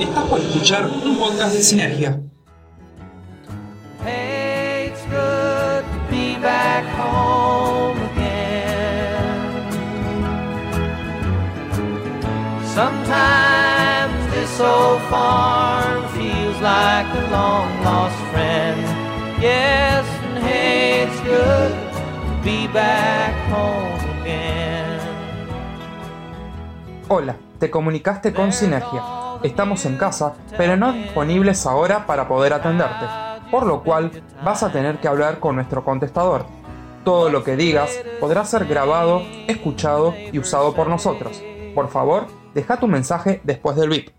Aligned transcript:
Estás 0.00 0.24
por 0.24 0.40
escuchar 0.40 0.86
un 0.86 1.18
podcast 1.18 1.52
de 1.52 1.62
Sinergia. 1.62 2.18
Hey, 4.02 4.88
it's 4.88 5.04
good 5.04 5.84
to 5.84 6.10
be 6.10 6.38
back 6.40 6.86
home 6.96 8.00
again. 8.12 9.68
Sometimes 12.74 14.32
this 14.32 14.58
old 14.58 15.02
farm 15.10 16.08
feels 16.14 16.58
like 16.62 17.06
a 17.14 17.30
long 17.30 17.68
lost 17.84 18.16
friend. 18.32 18.80
Yes, 19.38 20.06
and 20.24 20.42
hey, 20.42 21.02
it's 21.02 21.20
good 21.20 21.72
to 21.74 22.42
be 22.42 22.66
back 22.68 23.34
home 23.50 24.22
again. 24.22 24.98
Hola, 27.06 27.36
te 27.58 27.68
comunicaste 27.68 28.32
con 28.32 28.50
Sinergia. 28.50 29.19
Estamos 29.42 29.86
en 29.86 29.96
casa, 29.96 30.34
pero 30.58 30.76
no 30.76 30.92
disponibles 30.92 31.64
ahora 31.64 32.06
para 32.06 32.28
poder 32.28 32.52
atenderte, 32.52 33.06
por 33.50 33.64
lo 33.64 33.82
cual 33.82 34.10
vas 34.44 34.62
a 34.62 34.70
tener 34.70 34.98
que 34.98 35.08
hablar 35.08 35.40
con 35.40 35.54
nuestro 35.54 35.82
contestador. 35.82 36.44
Todo 37.06 37.30
lo 37.30 37.42
que 37.42 37.56
digas 37.56 37.90
podrá 38.20 38.44
ser 38.44 38.66
grabado, 38.66 39.22
escuchado 39.48 40.14
y 40.30 40.38
usado 40.38 40.74
por 40.74 40.88
nosotros. 40.88 41.42
Por 41.74 41.88
favor, 41.88 42.26
deja 42.52 42.78
tu 42.78 42.86
mensaje 42.86 43.40
después 43.42 43.76
del 43.76 43.88
VIP. 43.88 44.10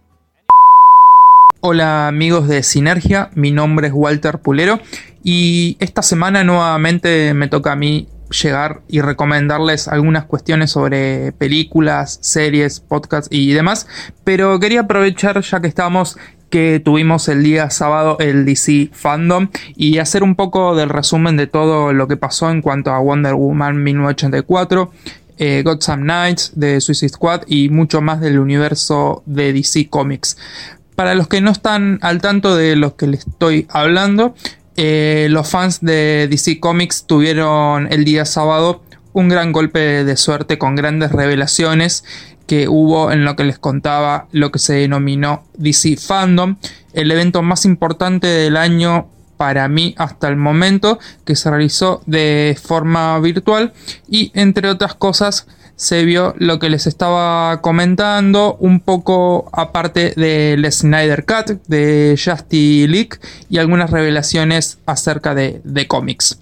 Hola 1.59 2.07
amigos 2.07 2.47
de 2.47 2.63
Sinergia, 2.63 3.29
mi 3.35 3.51
nombre 3.51 3.89
es 3.89 3.93
Walter 3.93 4.39
Pulero 4.39 4.79
y 5.23 5.77
esta 5.79 6.01
semana 6.01 6.43
nuevamente 6.43 7.35
me 7.35 7.47
toca 7.47 7.73
a 7.73 7.75
mí 7.75 8.07
llegar 8.31 8.81
y 8.87 9.01
recomendarles 9.01 9.87
algunas 9.87 10.25
cuestiones 10.25 10.71
sobre 10.71 11.31
películas, 11.33 12.19
series, 12.21 12.79
podcasts 12.79 13.29
y 13.31 13.53
demás, 13.53 13.87
pero 14.23 14.59
quería 14.59 14.81
aprovechar 14.81 15.41
ya 15.41 15.59
que 15.59 15.67
estamos 15.67 16.17
que 16.51 16.81
tuvimos 16.83 17.29
el 17.29 17.43
día 17.43 17.69
sábado 17.69 18.17
el 18.19 18.45
DC 18.45 18.89
Fandom 18.91 19.47
y 19.75 19.97
hacer 19.99 20.21
un 20.21 20.35
poco 20.35 20.75
del 20.75 20.89
resumen 20.89 21.37
de 21.37 21.47
todo 21.47 21.93
lo 21.93 22.07
que 22.07 22.17
pasó 22.17 22.51
en 22.51 22.61
cuanto 22.61 22.91
a 22.91 22.99
Wonder 22.99 23.33
Woman 23.33 23.81
1984, 23.81 24.91
eh, 25.37 25.63
Gotham 25.63 26.01
Knights 26.01 26.51
de 26.55 26.81
Suicide 26.81 27.09
Squad 27.09 27.43
y 27.47 27.69
mucho 27.69 28.01
más 28.01 28.19
del 28.19 28.37
universo 28.37 29.23
de 29.25 29.53
DC 29.53 29.87
Comics. 29.89 30.37
Para 30.95 31.15
los 31.15 31.27
que 31.27 31.41
no 31.41 31.49
están 31.49 31.97
al 32.01 32.21
tanto 32.21 32.55
de 32.55 32.75
lo 32.75 32.95
que 32.95 33.07
les 33.07 33.25
estoy 33.25 33.65
hablando, 33.69 34.35
eh, 34.77 35.27
los 35.29 35.49
fans 35.49 35.81
de 35.81 36.27
DC 36.29 36.59
Comics 36.59 37.05
tuvieron 37.05 37.91
el 37.91 38.05
día 38.05 38.25
sábado 38.25 38.83
un 39.13 39.27
gran 39.27 39.51
golpe 39.51 40.03
de 40.03 40.17
suerte 40.17 40.57
con 40.57 40.75
grandes 40.75 41.11
revelaciones 41.11 42.03
que 42.47 42.67
hubo 42.67 43.11
en 43.11 43.25
lo 43.25 43.35
que 43.35 43.43
les 43.43 43.59
contaba 43.59 44.27
lo 44.31 44.51
que 44.51 44.59
se 44.59 44.73
denominó 44.73 45.43
DC 45.57 45.97
Fandom, 45.97 46.57
el 46.93 47.11
evento 47.11 47.41
más 47.41 47.65
importante 47.65 48.27
del 48.27 48.57
año 48.57 49.07
para 49.37 49.67
mí 49.67 49.95
hasta 49.97 50.27
el 50.27 50.35
momento 50.35 50.99
que 51.25 51.35
se 51.35 51.49
realizó 51.49 52.01
de 52.05 52.57
forma 52.61 53.19
virtual 53.19 53.73
y 54.07 54.31
entre 54.35 54.69
otras 54.69 54.95
cosas 54.95 55.47
se 55.81 56.05
vio 56.05 56.35
lo 56.37 56.59
que 56.59 56.69
les 56.69 56.85
estaba 56.85 57.59
comentando, 57.61 58.55
un 58.59 58.81
poco 58.81 59.49
aparte 59.51 60.13
del 60.15 60.71
Snyder 60.71 61.25
Cut 61.25 61.59
de 61.67 62.19
Justice 62.23 62.87
League 62.87 63.17
y 63.49 63.57
algunas 63.57 63.89
revelaciones 63.89 64.77
acerca 64.85 65.33
de, 65.33 65.59
de 65.63 65.87
cómics. 65.87 66.37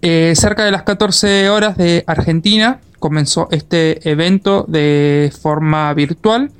Eh, 0.00 0.32
cerca 0.34 0.64
de 0.64 0.70
las 0.70 0.84
14 0.84 1.50
horas 1.50 1.76
de 1.76 2.04
Argentina 2.06 2.80
comenzó 2.98 3.48
este 3.50 4.08
evento 4.10 4.64
de 4.66 5.30
forma 5.42 5.92
virtual, 5.92 6.50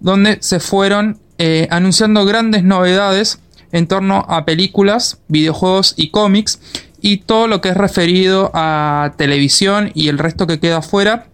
donde 0.00 0.38
se 0.40 0.58
fueron 0.58 1.20
eh, 1.38 1.68
anunciando 1.70 2.24
grandes 2.24 2.64
novedades 2.64 3.38
en 3.70 3.86
torno 3.86 4.26
a 4.28 4.44
películas, 4.44 5.20
videojuegos 5.28 5.94
y 5.96 6.10
cómics 6.10 6.58
y 7.00 7.18
todo 7.18 7.46
lo 7.46 7.60
que 7.60 7.68
es 7.68 7.76
referido 7.76 8.50
a 8.54 9.14
televisión 9.16 9.92
y 9.94 10.08
el 10.08 10.18
resto 10.18 10.48
que 10.48 10.58
queda 10.58 10.78
afuera 10.78 11.29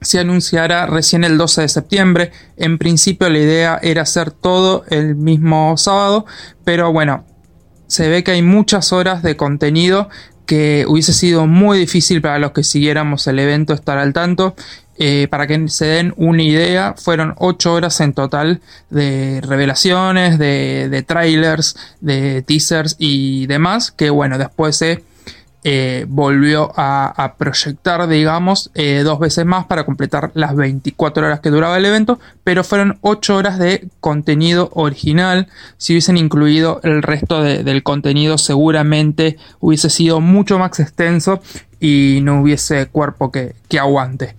se 0.00 0.18
anunciará 0.18 0.86
recién 0.86 1.24
el 1.24 1.38
12 1.38 1.62
de 1.62 1.68
septiembre. 1.68 2.32
En 2.56 2.78
principio 2.78 3.28
la 3.28 3.38
idea 3.38 3.78
era 3.82 4.02
hacer 4.02 4.30
todo 4.30 4.84
el 4.88 5.16
mismo 5.16 5.76
sábado, 5.76 6.26
pero 6.64 6.92
bueno, 6.92 7.24
se 7.86 8.08
ve 8.08 8.22
que 8.24 8.32
hay 8.32 8.42
muchas 8.42 8.92
horas 8.92 9.22
de 9.22 9.36
contenido 9.36 10.08
que 10.46 10.84
hubiese 10.88 11.12
sido 11.12 11.46
muy 11.46 11.78
difícil 11.78 12.20
para 12.20 12.38
los 12.38 12.52
que 12.52 12.64
siguiéramos 12.64 13.26
el 13.26 13.38
evento 13.38 13.72
estar 13.72 13.98
al 13.98 14.12
tanto. 14.12 14.54
Eh, 15.02 15.28
para 15.30 15.46
que 15.46 15.68
se 15.68 15.86
den 15.86 16.12
una 16.16 16.42
idea, 16.42 16.94
fueron 16.94 17.34
8 17.38 17.72
horas 17.72 18.00
en 18.00 18.12
total 18.12 18.60
de 18.90 19.40
revelaciones, 19.40 20.38
de, 20.38 20.88
de 20.90 21.02
trailers, 21.02 21.74
de 22.00 22.42
teasers 22.42 22.96
y 22.98 23.46
demás, 23.46 23.92
que 23.92 24.10
bueno, 24.10 24.36
después 24.36 24.76
se 24.76 25.02
eh, 25.62 26.06
volvió 26.08 26.72
a, 26.76 27.34
proyectar, 27.36 28.08
digamos, 28.08 28.70
eh, 28.74 29.02
dos 29.04 29.18
veces 29.18 29.44
más 29.44 29.66
para 29.66 29.84
completar 29.84 30.30
las 30.34 30.56
24 30.56 31.26
horas 31.26 31.40
que 31.40 31.50
duraba 31.50 31.76
el 31.76 31.84
evento, 31.84 32.18
pero 32.44 32.64
fueron 32.64 32.98
8 33.02 33.36
horas 33.36 33.58
de 33.58 33.88
contenido 34.00 34.70
original. 34.72 35.48
Si 35.76 35.92
hubiesen 35.92 36.16
incluido 36.16 36.80
el 36.82 37.02
resto 37.02 37.42
del 37.42 37.82
contenido, 37.82 38.38
seguramente 38.38 39.36
hubiese 39.60 39.90
sido 39.90 40.20
mucho 40.20 40.58
más 40.58 40.80
extenso 40.80 41.42
y 41.78 42.20
no 42.22 42.40
hubiese 42.40 42.86
cuerpo 42.86 43.30
que, 43.30 43.54
que 43.68 43.78
aguante. 43.78 44.36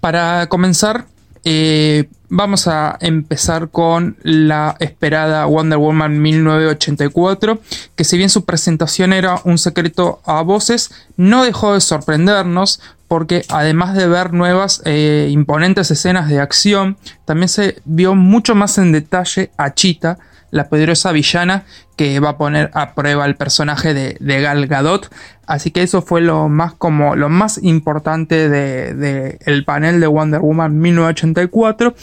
Para 0.00 0.48
comenzar, 0.48 1.06
eh, 1.44 2.08
vamos 2.28 2.68
a 2.68 2.96
empezar 3.00 3.70
con 3.70 4.16
la 4.22 4.76
esperada 4.80 5.46
Wonder 5.46 5.78
Woman 5.78 6.20
1984, 6.20 7.60
que 7.96 8.04
si 8.04 8.16
bien 8.16 8.30
su 8.30 8.44
presentación 8.44 9.12
era 9.12 9.40
un 9.44 9.58
secreto 9.58 10.20
a 10.24 10.42
voces, 10.42 10.90
no 11.16 11.44
dejó 11.44 11.74
de 11.74 11.80
sorprendernos 11.80 12.80
porque 13.08 13.44
además 13.48 13.96
de 13.96 14.06
ver 14.06 14.34
nuevas 14.34 14.82
e 14.84 15.28
imponentes 15.30 15.90
escenas 15.90 16.28
de 16.28 16.40
acción, 16.40 16.98
también 17.24 17.48
se 17.48 17.80
vio 17.86 18.14
mucho 18.14 18.54
más 18.54 18.76
en 18.76 18.92
detalle 18.92 19.50
a 19.56 19.72
Cheetah, 19.72 20.18
la 20.50 20.68
poderosa 20.68 21.12
villana 21.12 21.64
que 21.96 22.20
va 22.20 22.30
a 22.30 22.38
poner 22.38 22.70
a 22.74 22.94
prueba 22.94 23.26
el 23.26 23.36
personaje 23.36 23.94
de, 23.94 24.40
Gal 24.40 24.66
Gadot. 24.66 25.10
Así 25.46 25.70
que 25.70 25.82
eso 25.82 26.02
fue 26.02 26.20
lo 26.20 26.48
más 26.48 26.74
como 26.74 27.16
lo 27.16 27.28
más 27.28 27.62
importante 27.62 28.48
del 28.48 28.98
de, 28.98 29.38
el 29.46 29.64
panel 29.64 30.00
de 30.00 30.06
Wonder 30.06 30.40
Woman 30.40 30.78
1984. 30.78 31.94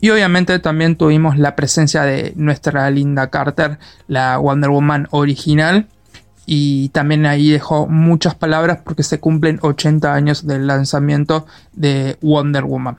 Y 0.00 0.10
obviamente 0.10 0.58
también 0.58 0.96
tuvimos 0.96 1.38
la 1.38 1.54
presencia 1.54 2.02
de 2.02 2.32
nuestra 2.34 2.90
Linda 2.90 3.30
Carter, 3.30 3.78
la 4.08 4.36
Wonder 4.38 4.70
Woman 4.70 5.06
original. 5.10 5.86
Y 6.44 6.88
también 6.88 7.24
ahí 7.24 7.50
dejó 7.50 7.86
muchas 7.86 8.34
palabras 8.34 8.80
porque 8.84 9.04
se 9.04 9.20
cumplen 9.20 9.60
80 9.62 10.12
años 10.12 10.44
del 10.44 10.66
lanzamiento 10.66 11.46
de 11.72 12.16
Wonder 12.20 12.64
Woman. 12.64 12.96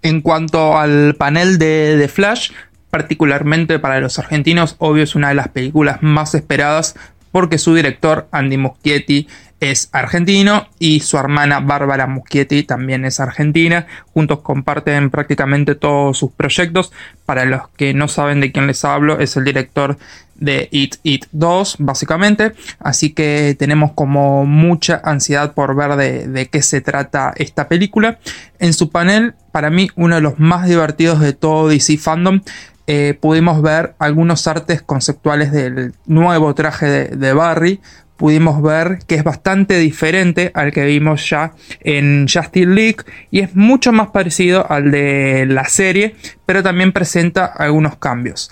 En 0.00 0.22
cuanto 0.22 0.78
al 0.78 1.14
panel 1.16 1.58
de, 1.58 1.98
de 1.98 2.08
Flash, 2.08 2.52
particularmente 2.90 3.78
para 3.78 4.00
los 4.00 4.18
argentinos, 4.18 4.76
obvio 4.78 5.04
es 5.04 5.14
una 5.14 5.28
de 5.28 5.34
las 5.34 5.48
películas 5.48 5.98
más 6.02 6.34
esperadas 6.34 6.94
porque 7.32 7.58
su 7.58 7.74
director 7.74 8.26
Andy 8.32 8.56
Muschietti 8.56 9.28
es 9.60 9.88
argentino 9.92 10.68
y 10.78 11.00
su 11.00 11.18
hermana 11.18 11.60
Bárbara 11.60 12.06
Muschietti 12.06 12.62
también 12.62 13.04
es 13.04 13.20
argentina. 13.20 13.86
Juntos 14.14 14.40
comparten 14.40 15.10
prácticamente 15.10 15.74
todos 15.74 16.16
sus 16.16 16.30
proyectos. 16.32 16.92
Para 17.26 17.44
los 17.44 17.68
que 17.76 17.92
no 17.92 18.08
saben 18.08 18.40
de 18.40 18.52
quién 18.52 18.66
les 18.66 18.84
hablo, 18.84 19.18
es 19.18 19.36
el 19.36 19.44
director 19.44 19.98
de 20.38 20.68
It 20.70 20.96
It 21.02 21.26
2, 21.32 21.76
básicamente. 21.80 22.54
Así 22.78 23.10
que 23.10 23.56
tenemos 23.58 23.92
como 23.92 24.46
mucha 24.46 25.00
ansiedad 25.04 25.54
por 25.54 25.76
ver 25.76 25.96
de, 25.96 26.28
de 26.28 26.46
qué 26.46 26.62
se 26.62 26.80
trata 26.80 27.32
esta 27.36 27.68
película. 27.68 28.18
En 28.58 28.72
su 28.72 28.90
panel, 28.90 29.34
para 29.52 29.70
mí, 29.70 29.90
uno 29.96 30.16
de 30.16 30.20
los 30.20 30.38
más 30.38 30.66
divertidos 30.68 31.20
de 31.20 31.32
todo 31.32 31.68
DC 31.68 31.98
Fandom 31.98 32.40
eh, 32.90 33.12
pudimos 33.20 33.60
ver 33.60 33.94
algunos 33.98 34.46
artes 34.46 34.80
conceptuales 34.80 35.52
del 35.52 35.92
nuevo 36.06 36.54
traje 36.54 36.86
de, 36.86 37.32
Barry. 37.34 37.80
Pudimos 38.16 38.62
ver 38.62 39.00
que 39.06 39.16
es 39.16 39.22
bastante 39.22 39.76
diferente 39.78 40.50
al 40.54 40.72
que 40.72 40.86
vimos 40.86 41.28
ya 41.28 41.52
en 41.80 42.26
Justice 42.26 42.66
League 42.66 43.04
y 43.30 43.40
es 43.40 43.54
mucho 43.54 43.92
más 43.92 44.08
parecido 44.08 44.68
al 44.72 44.90
de 44.90 45.44
la 45.46 45.66
serie, 45.66 46.16
pero 46.46 46.62
también 46.62 46.92
presenta 46.92 47.44
algunos 47.44 47.98
cambios. 47.98 48.50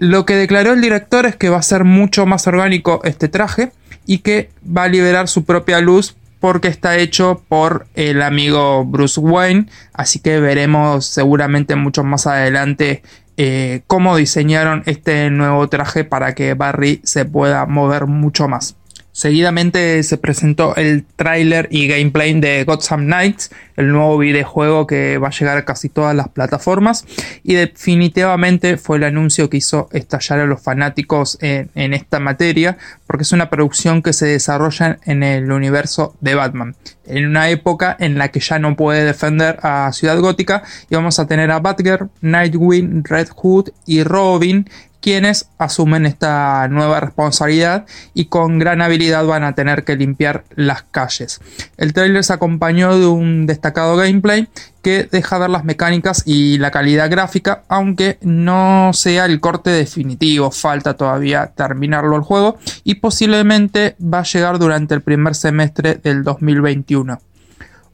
Lo 0.00 0.24
que 0.24 0.34
declaró 0.34 0.72
el 0.72 0.80
director 0.80 1.26
es 1.26 1.36
que 1.36 1.50
va 1.50 1.58
a 1.58 1.62
ser 1.62 1.84
mucho 1.84 2.24
más 2.24 2.46
orgánico 2.46 3.02
este 3.04 3.28
traje 3.28 3.70
y 4.06 4.20
que 4.20 4.48
va 4.66 4.84
a 4.84 4.88
liberar 4.88 5.28
su 5.28 5.44
propia 5.44 5.78
luz 5.82 6.16
porque 6.40 6.68
está 6.68 6.96
hecho 6.96 7.44
por 7.48 7.86
el 7.92 8.22
amigo 8.22 8.86
Bruce 8.86 9.20
Wayne, 9.20 9.66
así 9.92 10.18
que 10.18 10.40
veremos 10.40 11.04
seguramente 11.04 11.76
mucho 11.76 12.02
más 12.02 12.26
adelante 12.26 13.02
eh, 13.36 13.82
cómo 13.86 14.16
diseñaron 14.16 14.84
este 14.86 15.28
nuevo 15.28 15.68
traje 15.68 16.04
para 16.04 16.34
que 16.34 16.54
Barry 16.54 17.02
se 17.04 17.26
pueda 17.26 17.66
mover 17.66 18.06
mucho 18.06 18.48
más. 18.48 18.76
Seguidamente 19.12 20.02
se 20.02 20.18
presentó 20.18 20.76
el 20.76 21.04
tráiler 21.16 21.68
y 21.70 21.88
gameplay 21.88 22.38
de 22.40 22.64
Gotham 22.64 23.06
Knights, 23.06 23.50
el 23.76 23.92
nuevo 23.92 24.18
videojuego 24.18 24.86
que 24.86 25.18
va 25.18 25.28
a 25.28 25.32
llegar 25.32 25.56
a 25.58 25.64
casi 25.64 25.88
todas 25.88 26.14
las 26.14 26.28
plataformas. 26.28 27.04
Y 27.42 27.54
definitivamente 27.54 28.76
fue 28.76 28.98
el 28.98 29.04
anuncio 29.04 29.50
que 29.50 29.56
hizo 29.56 29.88
estallar 29.92 30.40
a 30.40 30.46
los 30.46 30.62
fanáticos 30.62 31.38
en, 31.40 31.70
en 31.74 31.92
esta 31.92 32.20
materia 32.20 32.78
porque 33.10 33.24
es 33.24 33.32
una 33.32 33.50
producción 33.50 34.02
que 34.02 34.12
se 34.12 34.26
desarrolla 34.26 35.00
en 35.04 35.24
el 35.24 35.50
universo 35.50 36.14
de 36.20 36.36
Batman, 36.36 36.76
en 37.10 37.26
una 37.26 37.50
época 37.50 37.96
en 37.98 38.18
la 38.18 38.28
que 38.28 38.40
ya 38.40 38.58
no 38.58 38.76
puede 38.76 39.04
defender 39.04 39.58
a 39.62 39.92
Ciudad 39.92 40.18
Gótica 40.18 40.62
y 40.88 40.94
vamos 40.94 41.18
a 41.18 41.26
tener 41.26 41.50
a 41.50 41.60
Batgirl, 41.60 42.10
Nightwing, 42.20 43.04
Red 43.04 43.28
Hood 43.34 43.70
y 43.86 44.02
Robin 44.02 44.66
quienes 45.00 45.48
asumen 45.58 46.06
esta 46.06 46.68
nueva 46.68 47.00
responsabilidad 47.00 47.86
y 48.14 48.26
con 48.26 48.58
gran 48.58 48.82
habilidad 48.82 49.24
van 49.24 49.44
a 49.44 49.54
tener 49.54 49.84
que 49.84 49.96
limpiar 49.96 50.44
las 50.54 50.82
calles. 50.82 51.40
El 51.76 51.92
trailer 51.92 52.22
se 52.22 52.34
acompañó 52.34 52.98
de 52.98 53.06
un 53.06 53.46
destacado 53.46 53.96
gameplay 53.96 54.48
que 54.82 55.08
deja 55.10 55.38
ver 55.38 55.50
las 55.50 55.64
mecánicas 55.64 56.22
y 56.26 56.58
la 56.58 56.70
calidad 56.70 57.10
gráfica, 57.10 57.62
aunque 57.68 58.18
no 58.22 58.90
sea 58.94 59.26
el 59.26 59.40
corte 59.40 59.70
definitivo, 59.70 60.50
falta 60.50 60.94
todavía 60.94 61.52
terminarlo 61.54 62.16
el 62.16 62.22
juego 62.22 62.58
y 62.84 62.96
posiblemente 62.96 63.96
va 64.02 64.20
a 64.20 64.24
llegar 64.24 64.58
durante 64.58 64.94
el 64.94 65.02
primer 65.02 65.34
semestre 65.34 65.94
del 66.02 66.24
2021. 66.24 67.20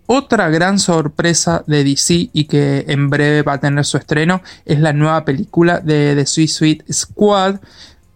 Otra 0.09 0.49
gran 0.51 0.79
sorpresa 0.79 1.65
de 1.67 1.83
DC 1.83 2.31
y 2.33 2.45
que 2.45 2.85
en 2.87 3.11
breve 3.11 3.43
va 3.43 3.55
a 3.55 3.61
tener 3.61 3.85
su 3.85 3.97
estreno 3.97 4.41
es 4.65 4.79
la 4.79 4.93
nueva 4.93 5.25
película 5.25 5.81
de 5.81 6.15
The 6.15 6.27
Suicide 6.27 6.85
Squad 6.93 7.57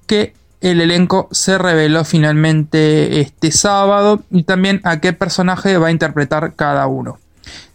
que 0.06 0.34
el 0.60 0.80
elenco 0.80 1.28
se 1.32 1.58
reveló 1.58 2.04
finalmente 2.04 3.20
este 3.20 3.50
sábado 3.50 4.22
y 4.30 4.44
también 4.44 4.80
a 4.84 5.00
qué 5.00 5.12
personaje 5.12 5.78
va 5.78 5.88
a 5.88 5.90
interpretar 5.90 6.54
cada 6.54 6.86
uno. 6.86 7.18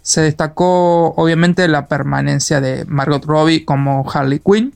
Se 0.02 0.22
destacó 0.22 1.14
obviamente 1.16 1.68
la 1.68 1.88
permanencia 1.88 2.62
de 2.62 2.86
Margot 2.86 3.26
Robbie 3.26 3.66
como 3.66 4.10
Harley 4.12 4.40
Quinn, 4.40 4.74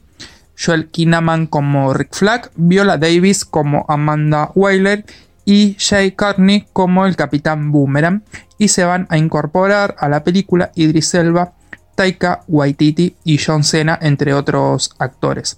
Joel 0.58 0.90
Kinnaman 0.90 1.48
como 1.48 1.94
Rick 1.94 2.14
Flag, 2.14 2.52
Viola 2.56 2.98
Davis 2.98 3.46
como 3.46 3.86
Amanda 3.88 4.52
Waller 4.56 5.06
y 5.46 5.76
Jay 5.80 6.12
Carney 6.12 6.68
como 6.74 7.06
el 7.06 7.16
Capitán 7.16 7.72
Boomerang 7.72 8.24
y 8.58 8.68
se 8.68 8.84
van 8.84 9.08
a 9.10 9.18
incorporar 9.18 9.96
a 10.00 10.10
la 10.10 10.24
película 10.24 10.72
Idris 10.76 11.14
Elba, 11.14 11.54
Taika 11.96 12.44
Waititi 12.48 13.16
y 13.24 13.40
John 13.44 13.64
Cena 13.64 13.98
entre 14.02 14.34
otros 14.34 14.92
actores. 15.00 15.58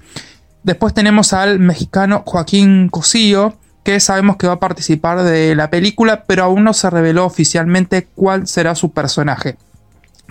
Después 0.63 0.93
tenemos 0.93 1.33
al 1.33 1.59
mexicano 1.59 2.23
Joaquín 2.25 2.89
Cosillo 2.89 3.55
que 3.83 3.99
sabemos 3.99 4.37
que 4.37 4.47
va 4.47 4.53
a 4.53 4.59
participar 4.59 5.23
de 5.23 5.55
la 5.55 5.69
película 5.69 6.23
pero 6.25 6.43
aún 6.43 6.63
no 6.63 6.73
se 6.73 6.89
reveló 6.89 7.25
oficialmente 7.25 8.07
cuál 8.15 8.47
será 8.47 8.75
su 8.75 8.91
personaje. 8.91 9.57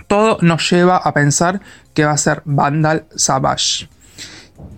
Todo 0.07 0.37
nos 0.41 0.69
lleva 0.69 0.97
a 0.97 1.13
pensar 1.13 1.61
que 1.93 2.05
va 2.05 2.11
a 2.11 2.17
ser 2.17 2.41
Vandal 2.45 3.05
Savage. 3.15 3.87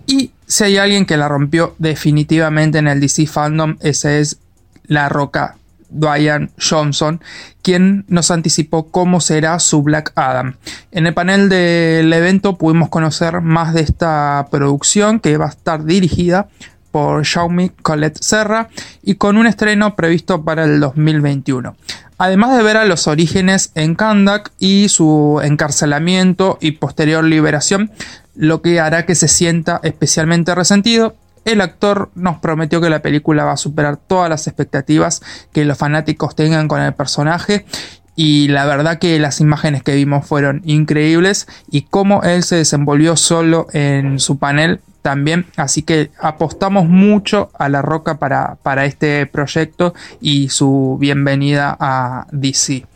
Y 0.06 0.32
si 0.46 0.64
hay 0.64 0.76
alguien 0.76 1.06
que 1.06 1.16
la 1.16 1.28
rompió 1.28 1.74
definitivamente 1.78 2.78
en 2.78 2.88
el 2.88 3.00
DC 3.00 3.26
Fandom, 3.26 3.76
ese 3.80 4.20
es 4.20 4.38
la 4.86 5.08
Roca 5.08 5.56
Dwayne 5.88 6.50
Johnson, 6.58 7.20
quien 7.62 8.04
nos 8.08 8.30
anticipó 8.30 8.90
cómo 8.90 9.20
será 9.20 9.58
su 9.58 9.82
Black 9.82 10.12
Adam. 10.16 10.56
En 10.90 11.06
el 11.06 11.14
panel 11.14 11.48
del 11.48 12.12
evento 12.12 12.58
pudimos 12.58 12.88
conocer 12.88 13.40
más 13.40 13.72
de 13.74 13.80
esta 13.80 14.46
producción 14.50 15.20
que 15.20 15.36
va 15.36 15.46
a 15.46 15.50
estar 15.50 15.84
dirigida 15.84 16.48
por 16.94 17.26
Xiaomi 17.26 17.70
Colette 17.82 18.22
Serra 18.22 18.68
y 19.02 19.16
con 19.16 19.36
un 19.36 19.48
estreno 19.48 19.96
previsto 19.96 20.44
para 20.44 20.62
el 20.62 20.78
2021. 20.78 21.74
Además 22.18 22.56
de 22.56 22.62
ver 22.62 22.76
a 22.76 22.84
los 22.84 23.08
orígenes 23.08 23.72
en 23.74 23.96
Kandak 23.96 24.52
y 24.60 24.88
su 24.88 25.40
encarcelamiento 25.42 26.56
y 26.60 26.70
posterior 26.70 27.24
liberación, 27.24 27.90
lo 28.36 28.62
que 28.62 28.78
hará 28.78 29.06
que 29.06 29.16
se 29.16 29.26
sienta 29.26 29.80
especialmente 29.82 30.54
resentido 30.54 31.16
el 31.44 31.62
actor 31.62 32.10
nos 32.14 32.38
prometió 32.38 32.80
que 32.80 32.90
la 32.90 33.02
película 33.02 33.42
va 33.42 33.54
a 33.54 33.56
superar 33.56 33.96
todas 33.96 34.30
las 34.30 34.46
expectativas 34.46 35.20
que 35.52 35.64
los 35.64 35.76
fanáticos 35.76 36.36
tengan 36.36 36.68
con 36.68 36.80
el 36.80 36.94
personaje 36.94 37.66
y 38.14 38.46
la 38.46 38.66
verdad 38.66 39.00
que 39.00 39.18
las 39.18 39.40
imágenes 39.40 39.82
que 39.82 39.96
vimos 39.96 40.24
fueron 40.24 40.62
increíbles 40.64 41.48
y 41.68 41.82
cómo 41.82 42.22
él 42.22 42.44
se 42.44 42.54
desenvolvió 42.54 43.16
solo 43.16 43.66
en 43.72 44.20
su 44.20 44.38
panel 44.38 44.80
también, 45.04 45.44
así 45.56 45.82
que 45.82 46.10
apostamos 46.18 46.88
mucho 46.88 47.50
a 47.58 47.68
la 47.68 47.82
roca 47.82 48.18
para, 48.18 48.56
para 48.62 48.86
este 48.86 49.26
proyecto 49.26 49.92
y 50.18 50.48
su 50.48 50.96
bienvenida 50.98 51.76
a 51.78 52.26
DC. 52.32 52.86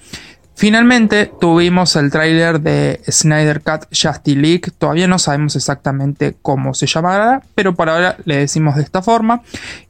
Finalmente 0.55 1.31
tuvimos 1.39 1.97
el 1.97 2.11
tráiler 2.11 2.63
de 2.63 3.03
Snyder 3.11 3.61
Cut 3.61 3.85
Justice 3.93 4.39
League. 4.39 4.63
Todavía 4.79 5.07
no 5.07 5.19
sabemos 5.19 5.55
exactamente 5.55 6.35
cómo 6.41 6.73
se 6.73 6.87
llamará, 6.87 7.43
pero 7.55 7.75
por 7.75 7.91
ahora 7.91 8.17
le 8.25 8.39
decimos 8.39 8.77
de 8.77 8.85
esta 8.85 9.03
forma. 9.03 9.43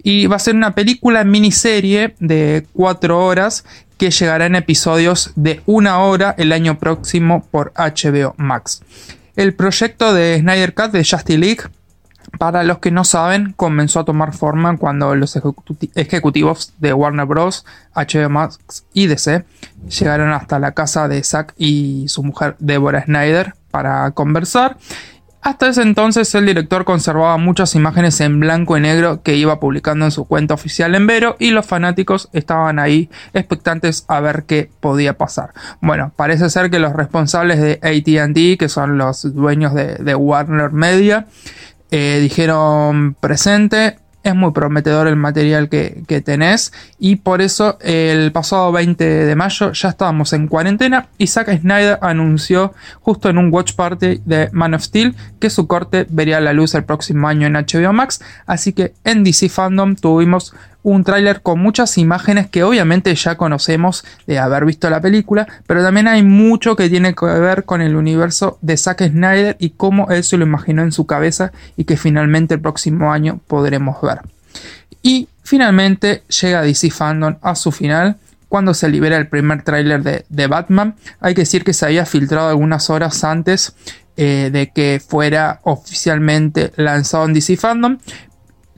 Y 0.02 0.26
va 0.26 0.36
a 0.36 0.40
ser 0.40 0.56
una 0.56 0.74
película 0.74 1.22
miniserie 1.22 2.16
de 2.18 2.66
4 2.72 3.24
horas 3.24 3.64
que 3.96 4.10
llegará 4.10 4.46
en 4.46 4.56
episodios 4.56 5.30
de 5.36 5.60
una 5.66 6.00
hora 6.00 6.34
el 6.36 6.50
año 6.50 6.80
próximo 6.80 7.46
por 7.48 7.72
HBO 7.76 8.34
Max. 8.38 8.82
El 9.36 9.54
proyecto 9.54 10.12
de 10.12 10.40
Snyder 10.40 10.74
Cut 10.74 10.90
de 10.90 11.04
Justice 11.04 11.38
League 11.38 11.62
para 12.38 12.62
los 12.62 12.78
que 12.78 12.90
no 12.90 13.04
saben, 13.04 13.52
comenzó 13.56 14.00
a 14.00 14.04
tomar 14.04 14.34
forma 14.34 14.76
cuando 14.76 15.14
los 15.14 15.38
ejecutivos 15.94 16.74
de 16.78 16.92
Warner 16.92 17.26
Bros., 17.26 17.64
HBO 17.94 18.28
Max 18.28 18.84
y 18.92 19.06
DC 19.06 19.44
llegaron 19.88 20.32
hasta 20.32 20.58
la 20.58 20.72
casa 20.72 21.08
de 21.08 21.22
Zack 21.22 21.54
y 21.56 22.06
su 22.08 22.22
mujer 22.22 22.56
Deborah 22.58 23.04
Snyder 23.04 23.54
para 23.70 24.10
conversar. 24.12 24.76
Hasta 25.40 25.68
ese 25.68 25.82
entonces 25.82 26.34
el 26.34 26.46
director 26.46 26.84
conservaba 26.84 27.36
muchas 27.38 27.74
imágenes 27.76 28.20
en 28.20 28.40
blanco 28.40 28.76
y 28.76 28.80
negro 28.80 29.22
que 29.22 29.36
iba 29.36 29.60
publicando 29.60 30.04
en 30.04 30.10
su 30.10 30.26
cuenta 30.26 30.54
oficial 30.54 30.94
en 30.96 31.06
Vero 31.06 31.36
y 31.38 31.52
los 31.52 31.64
fanáticos 31.64 32.28
estaban 32.32 32.80
ahí 32.80 33.08
expectantes 33.34 34.04
a 34.08 34.20
ver 34.20 34.44
qué 34.46 34.68
podía 34.80 35.16
pasar. 35.16 35.54
Bueno, 35.80 36.12
parece 36.16 36.50
ser 36.50 36.70
que 36.70 36.80
los 36.80 36.92
responsables 36.92 37.60
de 37.60 37.78
ATT, 37.82 38.58
que 38.58 38.68
son 38.68 38.98
los 38.98 39.32
dueños 39.32 39.74
de 39.74 40.14
Warner 40.14 40.72
Media, 40.72 41.26
eh, 41.90 42.18
dijeron 42.20 43.14
presente, 43.18 43.98
es 44.22 44.34
muy 44.34 44.52
prometedor 44.52 45.06
el 45.06 45.16
material 45.16 45.68
que, 45.68 46.22
tenés 46.24 46.72
y 46.98 47.16
por 47.16 47.40
eso 47.40 47.78
el 47.80 48.32
pasado 48.32 48.72
20 48.72 49.04
de 49.04 49.36
mayo 49.36 49.72
ya 49.72 49.88
estábamos 49.88 50.32
en 50.32 50.48
cuarentena 50.48 51.08
y 51.16 51.28
Zack 51.28 51.60
Snyder 51.60 51.98
anunció 52.02 52.74
justo 53.00 53.28
en 53.28 53.38
un 53.38 53.52
watch 53.52 53.74
party 53.74 54.20
de 54.24 54.50
Man 54.52 54.74
of 54.74 54.82
Steel 54.82 55.14
que 55.38 55.50
su 55.50 55.66
corte 55.66 56.06
vería 56.10 56.40
la 56.40 56.52
luz 56.52 56.74
el 56.74 56.84
próximo 56.84 57.28
año 57.28 57.46
en 57.46 57.54
HBO 57.54 57.92
Max, 57.92 58.20
así 58.46 58.72
que 58.72 58.92
en 59.04 59.24
DC 59.24 59.48
Fandom 59.48 59.94
tuvimos 59.94 60.54
un 60.88 61.04
tráiler 61.04 61.42
con 61.42 61.60
muchas 61.60 61.98
imágenes 61.98 62.48
que 62.48 62.64
obviamente 62.64 63.14
ya 63.14 63.36
conocemos 63.36 64.04
de 64.26 64.38
haber 64.38 64.64
visto 64.64 64.88
la 64.88 65.00
película, 65.00 65.46
pero 65.66 65.82
también 65.82 66.08
hay 66.08 66.22
mucho 66.22 66.76
que 66.76 66.88
tiene 66.88 67.14
que 67.14 67.26
ver 67.26 67.64
con 67.64 67.82
el 67.82 67.94
universo 67.94 68.58
de 68.62 68.76
Zack 68.76 69.08
Snyder 69.08 69.56
y 69.58 69.70
cómo 69.70 70.08
él 70.10 70.24
se 70.24 70.36
lo 70.36 70.46
imaginó 70.46 70.82
en 70.82 70.92
su 70.92 71.06
cabeza 71.06 71.52
y 71.76 71.84
que 71.84 71.96
finalmente 71.96 72.54
el 72.54 72.60
próximo 72.60 73.12
año 73.12 73.40
podremos 73.46 74.00
ver. 74.00 74.20
Y 75.02 75.28
finalmente 75.42 76.22
llega 76.40 76.62
DC 76.62 76.90
Fandom 76.90 77.36
a 77.42 77.54
su 77.54 77.70
final 77.70 78.16
cuando 78.48 78.72
se 78.72 78.88
libera 78.88 79.18
el 79.18 79.28
primer 79.28 79.62
tráiler 79.62 80.24
de, 80.26 80.46
Batman. 80.46 80.94
Hay 81.20 81.34
que 81.34 81.42
decir 81.42 81.64
que 81.64 81.74
se 81.74 81.84
había 81.84 82.06
filtrado 82.06 82.48
algunas 82.48 82.88
horas 82.88 83.22
antes 83.24 83.74
eh, 84.16 84.48
de 84.50 84.72
que 84.72 85.00
fuera 85.06 85.60
oficialmente 85.62 86.72
lanzado 86.76 87.26
en 87.26 87.34
DC 87.34 87.56
Fandom, 87.56 87.98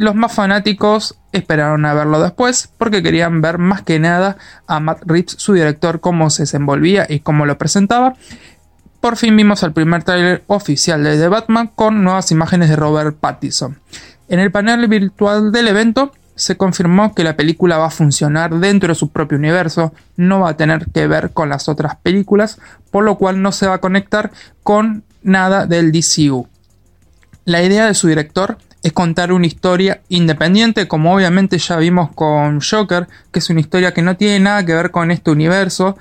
los 0.01 0.15
más 0.15 0.33
fanáticos 0.33 1.19
esperaron 1.31 1.85
a 1.85 1.93
verlo 1.93 2.23
después 2.23 2.73
porque 2.79 3.03
querían 3.03 3.43
ver 3.43 3.59
más 3.59 3.83
que 3.83 3.99
nada 3.99 4.39
a 4.67 4.81
Matt 4.81 5.03
Reeves, 5.05 5.35
su 5.37 5.53
director, 5.53 6.01
cómo 6.01 6.31
se 6.31 6.45
desenvolvía 6.45 7.05
y 7.07 7.21
cómo 7.21 7.45
lo 7.45 7.59
presentaba. 7.59 8.15
Por 9.03 9.19
fin 9.19 9.37
vimos 9.37 9.63
el 9.63 9.75
primer 9.75 10.03
tráiler 10.03 10.43
oficial 10.47 11.05
de 11.05 11.19
The 11.19 11.29
Batman 11.29 11.71
con 11.75 12.03
nuevas 12.03 12.33
imágenes 12.33 12.71
de 12.71 12.77
Robert 12.77 13.15
Pattinson. 13.21 13.79
En 14.29 14.41
el 14.41 14.51
panel 14.51 14.89
virtual 14.89 15.53
del 15.53 15.69
evento 15.69 16.13
se 16.35 16.57
confirmó 16.57 17.15
que 17.15 17.23
la 17.23 17.37
película 17.37 17.77
va 17.77 17.89
a 17.89 17.91
funcionar 17.91 18.55
dentro 18.55 18.89
de 18.89 18.95
su 18.95 19.11
propio 19.11 19.37
universo, 19.37 19.93
no 20.17 20.41
va 20.41 20.49
a 20.49 20.57
tener 20.57 20.87
que 20.95 21.09
ver 21.09 21.33
con 21.33 21.51
las 21.51 21.69
otras 21.69 21.97
películas, 21.97 22.59
por 22.91 23.05
lo 23.05 23.19
cual 23.19 23.43
no 23.43 23.53
se 23.53 23.67
va 23.67 23.75
a 23.75 23.81
conectar 23.83 24.31
con 24.63 25.05
nada 25.23 25.67
del 25.67 25.93
DCU. 25.93 26.49
La 27.45 27.63
idea 27.63 27.85
de 27.85 27.93
su 27.93 28.09
director 28.09 28.57
es 28.83 28.93
contar 28.93 29.33
una 29.33 29.47
historia 29.47 30.01
independiente, 30.09 30.89
como 30.89 31.15
obviamente 31.15 31.59
ya 31.59 31.77
vimos 31.77 32.11
con 32.15 32.61
Joker, 32.61 33.09
que 33.31 33.39
es 33.39 33.51
una 33.51 33.61
historia 33.61 33.93
que 33.93 34.03
no 34.03 34.17
tiene 34.17 34.41
nada 34.41 34.65
que 34.65 34.75
ver 34.75 34.91
con 34.91 35.11
este 35.11 35.31
universo. 35.31 35.97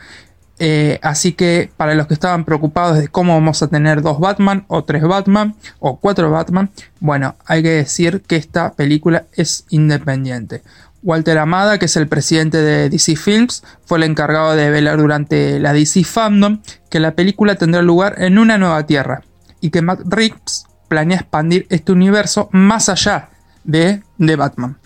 Eh, 0.61 0.99
así 1.01 1.31
que 1.33 1.71
para 1.77 1.95
los 1.95 2.07
que 2.07 2.13
estaban 2.13 2.43
preocupados 2.43 2.97
de 2.97 3.07
cómo 3.07 3.33
vamos 3.33 3.63
a 3.63 3.67
tener 3.67 4.01
dos 4.01 4.19
Batman, 4.19 4.65
o 4.67 4.83
tres 4.83 5.03
Batman, 5.03 5.55
o 5.79 5.97
cuatro 5.99 6.29
Batman, 6.31 6.69
bueno, 6.99 7.35
hay 7.45 7.63
que 7.63 7.69
decir 7.69 8.21
que 8.27 8.35
esta 8.35 8.73
película 8.73 9.25
es 9.33 9.65
independiente. 9.69 10.61
Walter 11.01 11.37
Amada, 11.37 11.79
que 11.79 11.85
es 11.85 11.95
el 11.95 12.09
presidente 12.09 12.57
de 12.57 12.89
DC 12.89 13.15
Films, 13.15 13.63
fue 13.85 13.99
el 13.99 14.03
encargado 14.03 14.55
de 14.55 14.69
velar 14.69 14.97
durante 14.97 15.59
la 15.59 15.71
DC 15.71 16.03
Fandom 16.03 16.59
que 16.89 16.99
la 16.99 17.11
película 17.11 17.55
tendrá 17.55 17.81
lugar 17.81 18.15
en 18.17 18.37
una 18.37 18.57
nueva 18.57 18.85
tierra 18.85 19.21
y 19.61 19.69
que 19.69 19.81
Matt 19.81 20.01
Reeves 20.05 20.65
planea 20.89 21.19
expandir 21.19 21.65
este 21.69 21.93
universo 21.93 22.49
más 22.51 22.89
allá 22.89 23.29
de, 23.63 24.03
de 24.17 24.35
Batman. 24.35 24.77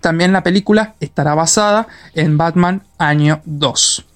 También 0.00 0.32
la 0.32 0.42
película 0.42 0.94
estará 1.00 1.34
basada 1.34 1.88
en 2.14 2.38
Batman 2.38 2.82
año 2.98 3.40
2. 3.44 4.06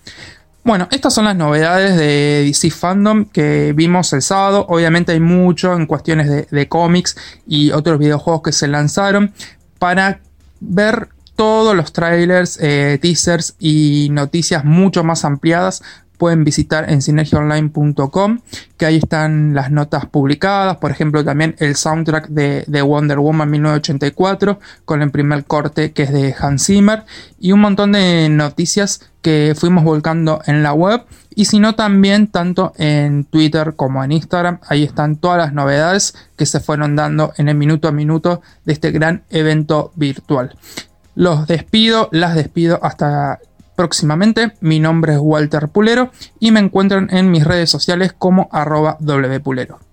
Bueno, 0.66 0.88
estas 0.90 1.14
son 1.14 1.26
las 1.26 1.36
novedades 1.36 1.96
de 1.96 2.42
DC 2.44 2.70
Fandom 2.70 3.24
que 3.26 3.72
vimos 3.72 4.12
el 4.12 4.20
sábado. 4.20 4.66
Obviamente 4.68 5.12
hay 5.12 5.20
mucho 5.20 5.72
en 5.74 5.86
cuestiones 5.86 6.50
de, 6.50 6.68
cómics 6.68 7.16
y 7.46 7.70
otros 7.70 8.00
videojuegos 8.00 8.42
que 8.42 8.50
se 8.50 8.66
lanzaron 8.66 9.32
para 9.78 10.18
ver 10.58 11.08
todos 11.36 11.76
los 11.76 11.92
trailers, 11.92 12.58
eh, 12.60 12.98
teasers 13.00 13.54
y 13.60 14.08
noticias 14.10 14.64
mucho 14.64 15.04
más 15.04 15.24
ampliadas 15.24 15.84
pueden 16.16 16.44
visitar 16.44 16.90
en 16.90 17.02
sinergiaonline.com, 17.02 18.40
que 18.76 18.86
ahí 18.86 18.96
están 18.96 19.54
las 19.54 19.70
notas 19.70 20.06
publicadas, 20.06 20.76
por 20.78 20.90
ejemplo 20.90 21.24
también 21.24 21.56
el 21.58 21.76
soundtrack 21.76 22.28
de, 22.28 22.82
Wonder 22.82 23.18
Woman 23.18 23.50
1984, 23.50 24.58
con 24.84 25.02
el 25.02 25.10
primer 25.10 25.44
corte 25.44 25.92
que 25.92 26.04
es 26.04 26.12
de 26.12 26.34
Hans 26.38 26.66
Zimmer, 26.66 27.04
y 27.38 27.52
un 27.52 27.60
montón 27.60 27.92
de 27.92 28.28
noticias 28.28 29.00
que 29.22 29.54
fuimos 29.56 29.84
volcando 29.84 30.40
en 30.46 30.62
la 30.62 30.72
web, 30.72 31.02
y 31.34 31.44
si 31.44 31.58
no 31.58 31.74
también 31.74 32.28
tanto 32.28 32.72
en 32.78 33.24
Twitter 33.24 33.74
como 33.76 34.02
en 34.02 34.12
Instagram, 34.12 34.58
ahí 34.68 34.84
están 34.84 35.16
todas 35.16 35.38
las 35.38 35.52
novedades 35.52 36.14
que 36.36 36.46
se 36.46 36.60
fueron 36.60 36.96
dando 36.96 37.32
en 37.36 37.48
el 37.48 37.56
minuto 37.56 37.88
a 37.88 37.92
minuto 37.92 38.40
de 38.64 38.72
este 38.72 38.90
gran 38.90 39.22
evento 39.30 39.92
virtual. 39.96 40.56
Los 41.14 41.46
despido, 41.46 42.08
las 42.12 42.34
despido 42.34 42.78
hasta 42.82 43.40
próximamente. 43.76 44.52
Mi 44.60 44.80
nombre 44.80 45.12
es 45.12 45.20
Walter 45.22 45.68
Pulero 45.68 46.10
y 46.40 46.50
me 46.50 46.60
encuentran 46.60 47.08
en 47.10 47.30
mis 47.30 47.44
redes 47.44 47.70
sociales 47.70 48.12
como 48.12 48.48
arroba 48.50 48.96
wpulero. 49.00 49.85